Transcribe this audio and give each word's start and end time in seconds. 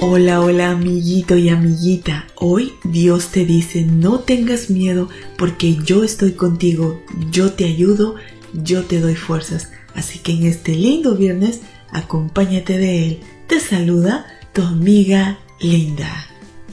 Hola, 0.00 0.40
hola 0.40 0.72
amiguito 0.72 1.36
y 1.36 1.48
amiguita. 1.48 2.26
Hoy 2.34 2.72
Dios 2.82 3.28
te 3.28 3.46
dice, 3.46 3.82
no 3.82 4.18
tengas 4.18 4.68
miedo 4.68 5.08
porque 5.38 5.76
yo 5.84 6.02
estoy 6.02 6.32
contigo, 6.32 7.00
yo 7.30 7.52
te 7.52 7.64
ayudo, 7.64 8.16
yo 8.52 8.82
te 8.84 9.00
doy 9.00 9.14
fuerzas. 9.14 9.70
Así 9.94 10.18
que 10.18 10.32
en 10.32 10.46
este 10.46 10.74
lindo 10.74 11.16
viernes, 11.16 11.60
acompáñate 11.90 12.76
de 12.76 13.06
Él. 13.06 13.20
Te 13.46 13.60
saluda 13.60 14.26
tu 14.52 14.62
amiga 14.62 15.38
Linda. 15.60 16.26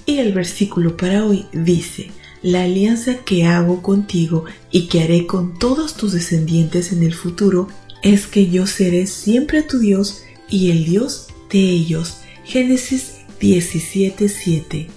Y 0.07 0.17
el 0.17 0.33
versículo 0.33 0.97
para 0.97 1.23
hoy 1.23 1.45
dice, 1.53 2.11
la 2.41 2.63
alianza 2.63 3.17
que 3.23 3.45
hago 3.45 3.83
contigo 3.83 4.45
y 4.71 4.87
que 4.87 5.03
haré 5.03 5.27
con 5.27 5.59
todos 5.59 5.93
tus 5.93 6.13
descendientes 6.13 6.91
en 6.91 7.03
el 7.03 7.13
futuro 7.13 7.67
es 8.01 8.25
que 8.25 8.49
yo 8.49 8.65
seré 8.65 9.05
siempre 9.05 9.61
tu 9.61 9.77
Dios 9.77 10.23
y 10.49 10.71
el 10.71 10.85
Dios 10.85 11.27
de 11.51 11.59
ellos. 11.59 12.17
Génesis 12.43 13.20
17.7 13.41 14.87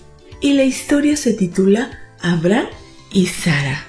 y 0.41 0.53
la 0.53 0.65
historia 0.65 1.17
se 1.17 1.33
titula 1.33 1.99
Abraham 2.21 2.67
y 3.11 3.27
Sara. 3.27 3.87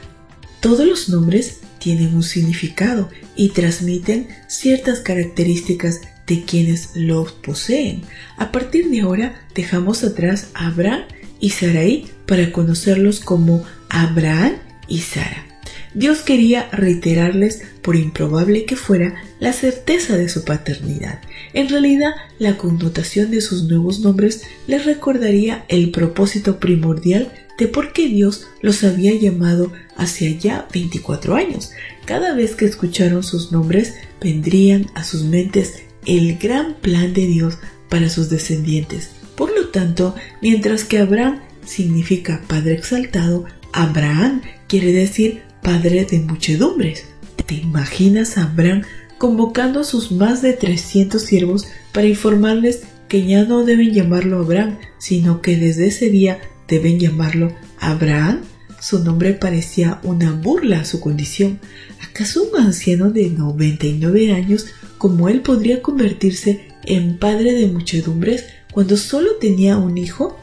Todos 0.62 0.88
los 0.88 1.09
nombres 1.09 1.59
tienen 1.78 2.16
un 2.16 2.23
significado 2.23 3.09
y 3.36 3.50
transmiten 3.50 4.30
ciertas 4.48 5.02
características 5.02 6.02
de 6.26 6.44
quienes 6.44 6.92
los 6.95 7.33
poseen. 7.33 8.03
A 8.38 8.52
partir 8.52 8.89
de 8.89 9.02
ahora 9.02 9.45
dejamos 9.53 10.03
atrás 10.03 10.48
Abraham 10.53 11.02
y 11.39 11.50
Sarai 11.50 12.06
para 12.26 12.52
conocerlos 12.52 13.20
como 13.20 13.64
Abraham 13.89 14.53
y 14.88 15.00
Sara. 15.00 15.55
Dios 15.96 16.20
quería 16.20 16.70
reiterarles, 16.72 17.64
por 17.82 17.96
improbable 17.96 18.66
que 18.66 18.76
fuera, 18.76 19.16
la 19.40 19.54
certeza 19.54 20.18
de 20.18 20.28
su 20.28 20.44
paternidad. 20.44 21.22
En 21.54 21.70
realidad, 21.70 22.12
la 22.38 22.58
connotación 22.58 23.32
de 23.32 23.40
sus 23.40 23.64
nuevos 23.64 24.02
nombres 24.02 24.42
les 24.68 24.86
recordaría 24.86 25.64
el 25.70 25.92
propósito 25.92 26.60
primordial 26.60 27.32
de 27.58 27.70
por 27.70 27.94
qué 27.94 28.10
Dios 28.10 28.48
los 28.62 28.84
había 28.84 29.14
llamado 29.14 29.72
hacia 29.96 30.30
ya 30.32 30.68
24 30.73 31.36
años. 31.36 31.72
Cada 32.04 32.36
vez 32.36 32.56
que 32.56 32.66
escucharon 32.66 33.23
sus 33.23 33.54
nombres, 33.54 33.94
vendrían 34.20 34.88
a 34.96 35.06
sus 35.06 35.23
mentes 35.23 35.84
el 36.06 36.38
gran 36.38 36.76
plan 36.76 37.14
de 37.14 37.26
Dios 37.26 37.58
para 37.90 38.10
sus 38.10 38.30
descendientes. 38.30 39.12
Por 39.38 39.56
lo 39.56 39.70
tanto, 39.70 40.16
mientras 40.42 40.84
que 40.84 41.00
Abraham 41.00 41.40
significa 41.66 42.42
Padre 42.48 42.73
exaltado, 42.73 43.46
Abraham 43.72 44.42
quiere 44.68 44.92
decir 44.92 45.44
padre 45.66 46.05
de 46.05 46.19
muchedumbres. 46.19 47.05
¿Te 47.47 47.55
imaginas 47.55 48.38
a 48.38 48.44
Abraham 48.44 48.83
convocando 49.17 49.80
a 49.80 49.83
sus 49.83 50.11
más 50.11 50.44
de 50.44 50.53
300 50.53 51.19
siervos 51.19 51.66
para 51.91 52.08
informarles 52.08 52.83
que 53.08 53.25
ya 53.25 53.45
no 53.45 53.66
deben 53.66 53.91
llamarlo 53.91 54.39
Abraham, 54.39 54.77
sino 54.99 55.41
que 55.41 55.58
desde 55.58 55.88
ese 55.88 56.09
día 56.09 56.39
deben 56.67 56.99
llamarlo 56.99 57.52
Abraham? 57.80 58.41
Su 58.80 59.03
nombre 59.03 59.33
parecía 59.33 59.99
una 60.03 60.31
burla 60.31 60.81
a 60.81 60.86
su 60.86 60.99
condición. 60.99 61.59
¿Acaso 62.08 62.43
un 62.43 62.61
anciano 62.61 63.09
de 63.09 63.30
99 63.30 64.33
años 64.33 64.67
como 64.99 65.30
él 65.30 65.41
podría 65.41 65.81
convertirse 65.81 66.67
en 66.83 67.17
padre 67.17 67.54
de 67.54 67.65
muchedumbres 67.67 68.45
cuando 68.71 68.98
solo 68.98 69.37
tenía 69.42 69.77
un 69.77 69.98
hijo? 69.98 70.39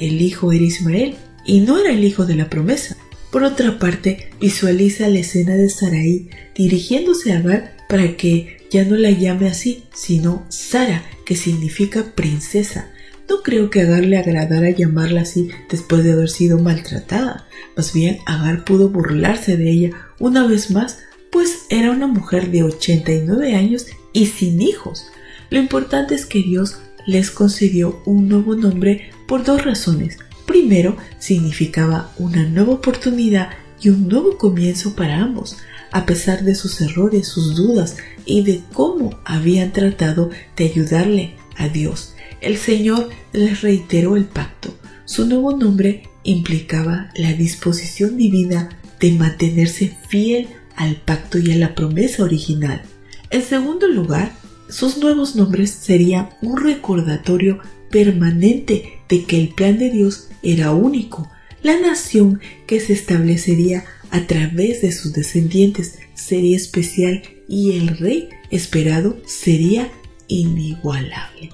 El 0.00 0.20
hijo 0.20 0.50
era 0.50 0.64
Ismael 0.64 1.14
y 1.46 1.60
no 1.60 1.78
era 1.78 1.92
el 1.92 2.02
hijo 2.02 2.26
de 2.26 2.34
la 2.34 2.50
promesa. 2.50 2.96
Por 3.34 3.42
otra 3.42 3.80
parte, 3.80 4.30
visualiza 4.40 5.08
la 5.08 5.18
escena 5.18 5.56
de 5.56 5.68
Sarai 5.68 6.30
dirigiéndose 6.54 7.32
a 7.32 7.38
Agar 7.38 7.76
para 7.88 8.16
que 8.16 8.58
ya 8.70 8.84
no 8.84 8.94
la 8.94 9.10
llame 9.10 9.48
así, 9.48 9.82
sino 9.92 10.46
Sara, 10.50 11.02
que 11.26 11.34
significa 11.34 12.14
princesa. 12.14 12.92
No 13.28 13.42
creo 13.42 13.70
que 13.70 13.80
Agar 13.80 14.04
le 14.04 14.18
agradara 14.18 14.70
llamarla 14.70 15.22
así 15.22 15.48
después 15.68 16.04
de 16.04 16.12
haber 16.12 16.30
sido 16.30 16.60
maltratada. 16.60 17.48
Más 17.76 17.92
bien, 17.92 18.18
Agar 18.24 18.64
pudo 18.64 18.88
burlarse 18.88 19.56
de 19.56 19.68
ella 19.68 19.90
una 20.20 20.46
vez 20.46 20.70
más, 20.70 21.00
pues 21.32 21.66
era 21.70 21.90
una 21.90 22.06
mujer 22.06 22.52
de 22.52 22.62
89 22.62 23.56
años 23.56 23.86
y 24.12 24.26
sin 24.26 24.62
hijos. 24.62 25.08
Lo 25.50 25.58
importante 25.58 26.14
es 26.14 26.24
que 26.24 26.40
Dios 26.40 26.76
les 27.04 27.32
concedió 27.32 28.00
un 28.06 28.28
nuevo 28.28 28.54
nombre 28.54 29.10
por 29.26 29.42
dos 29.42 29.64
razones. 29.64 30.18
Primero, 30.64 30.96
significaba 31.18 32.10
una 32.16 32.42
nueva 32.44 32.72
oportunidad 32.72 33.50
y 33.82 33.90
un 33.90 34.08
nuevo 34.08 34.38
comienzo 34.38 34.96
para 34.96 35.20
ambos, 35.20 35.58
a 35.92 36.06
pesar 36.06 36.42
de 36.42 36.54
sus 36.54 36.80
errores, 36.80 37.28
sus 37.28 37.54
dudas 37.54 37.98
y 38.24 38.44
de 38.44 38.62
cómo 38.72 39.10
habían 39.26 39.74
tratado 39.74 40.30
de 40.56 40.64
ayudarle 40.64 41.34
a 41.58 41.68
Dios. 41.68 42.14
El 42.40 42.56
Señor 42.56 43.10
les 43.34 43.60
reiteró 43.60 44.16
el 44.16 44.24
pacto. 44.24 44.74
Su 45.04 45.26
nuevo 45.26 45.54
nombre 45.54 46.08
implicaba 46.22 47.10
la 47.14 47.34
disposición 47.34 48.16
divina 48.16 48.70
de 49.00 49.12
mantenerse 49.12 49.94
fiel 50.08 50.48
al 50.76 50.96
pacto 50.96 51.38
y 51.38 51.52
a 51.52 51.56
la 51.56 51.74
promesa 51.74 52.22
original. 52.22 52.80
En 53.28 53.42
segundo 53.42 53.86
lugar, 53.86 54.32
sus 54.70 54.96
nuevos 54.96 55.36
nombres 55.36 55.72
serían 55.72 56.30
un 56.40 56.56
recordatorio 56.56 57.58
permanente 57.90 58.93
de 59.08 59.24
que 59.24 59.40
el 59.40 59.48
plan 59.48 59.78
de 59.78 59.90
Dios 59.90 60.28
era 60.42 60.72
único. 60.72 61.30
La 61.62 61.78
nación 61.80 62.40
que 62.66 62.80
se 62.80 62.92
establecería 62.92 63.84
a 64.10 64.26
través 64.26 64.82
de 64.82 64.92
sus 64.92 65.12
descendientes 65.12 65.98
sería 66.14 66.56
especial 66.56 67.22
y 67.48 67.72
el 67.76 67.96
rey 67.96 68.28
esperado 68.50 69.16
sería 69.26 69.90
inigualable. 70.28 71.50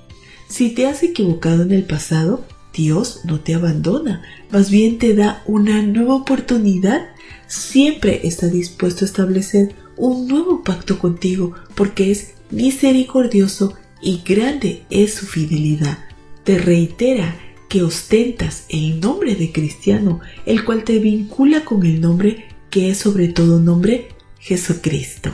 Si 0.48 0.70
te 0.70 0.86
has 0.86 1.02
equivocado 1.02 1.62
en 1.62 1.72
el 1.72 1.84
pasado, 1.84 2.44
Dios 2.74 3.20
no 3.24 3.40
te 3.40 3.54
abandona, 3.54 4.22
más 4.50 4.70
bien 4.70 4.98
te 4.98 5.14
da 5.14 5.42
una 5.46 5.82
nueva 5.82 6.14
oportunidad. 6.14 7.08
Siempre 7.46 8.20
está 8.24 8.48
dispuesto 8.48 9.04
a 9.04 9.08
establecer 9.08 9.74
un 9.96 10.28
nuevo 10.28 10.62
pacto 10.62 10.98
contigo 10.98 11.54
porque 11.74 12.10
es 12.10 12.34
misericordioso 12.50 13.74
y 14.02 14.22
grande 14.24 14.84
es 14.90 15.14
su 15.14 15.26
fidelidad. 15.26 15.98
Te 16.44 16.58
reitera 16.58 17.36
que 17.68 17.82
ostentas 17.82 18.64
el 18.68 19.00
nombre 19.00 19.36
de 19.36 19.52
cristiano, 19.52 20.20
el 20.44 20.64
cual 20.64 20.84
te 20.84 20.98
vincula 20.98 21.64
con 21.64 21.86
el 21.86 22.00
nombre 22.00 22.46
que 22.70 22.90
es 22.90 22.98
sobre 22.98 23.28
todo 23.28 23.60
nombre 23.60 24.08
Jesucristo. 24.38 25.30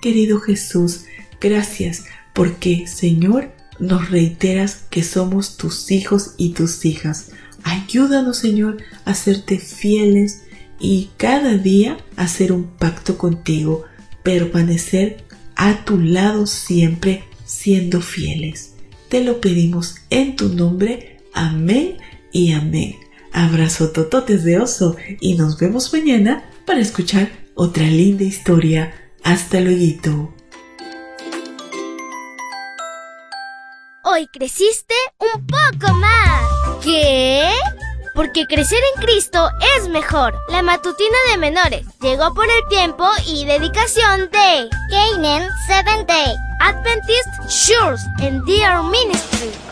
Querido 0.00 0.40
Jesús, 0.40 1.04
gracias 1.40 2.04
porque, 2.34 2.86
Señor, 2.86 3.52
nos 3.78 4.10
reiteras 4.10 4.84
que 4.90 5.02
somos 5.02 5.56
tus 5.56 5.90
hijos 5.90 6.34
y 6.36 6.50
tus 6.50 6.84
hijas. 6.84 7.30
Ayúdanos, 7.62 8.38
Señor, 8.38 8.78
a 9.04 9.14
serte 9.14 9.58
fieles 9.58 10.42
y 10.78 11.10
cada 11.16 11.56
día 11.56 11.98
hacer 12.16 12.52
un 12.52 12.64
pacto 12.64 13.16
contigo, 13.16 13.84
permanecer 14.22 15.24
a 15.56 15.84
tu 15.84 15.98
lado 15.98 16.46
siempre 16.46 17.24
siendo 17.44 18.00
fieles. 18.00 18.71
Te 19.12 19.22
lo 19.22 19.42
pedimos 19.42 19.96
en 20.08 20.36
tu 20.36 20.48
nombre. 20.48 21.18
Amén 21.34 21.98
y 22.32 22.54
amén. 22.54 22.98
Abrazo 23.30 23.90
tototes 23.90 24.42
de 24.42 24.58
oso 24.58 24.96
y 25.20 25.34
nos 25.34 25.58
vemos 25.58 25.92
mañana 25.92 26.50
para 26.64 26.80
escuchar 26.80 27.30
otra 27.54 27.84
linda 27.84 28.24
historia. 28.24 28.94
Hasta 29.22 29.60
luego. 29.60 30.34
Hoy 34.04 34.26
creciste 34.32 34.94
un 35.18 35.46
poco 35.46 35.92
más. 35.92 36.82
¿Qué? 36.82 37.50
Porque 38.14 38.46
crecer 38.46 38.80
en 38.96 39.02
Cristo 39.02 39.46
es 39.76 39.90
mejor. 39.90 40.34
La 40.48 40.62
matutina 40.62 41.18
de 41.30 41.36
menores 41.36 41.86
llegó 42.00 42.32
por 42.32 42.46
el 42.46 42.68
tiempo 42.70 43.06
y 43.26 43.44
dedicación 43.44 44.30
de 44.30 44.70
Kainen 44.88 45.46
7 45.66 45.90
Church 47.52 48.00
and 48.22 48.46
their 48.46 48.82
ministry. 48.82 49.71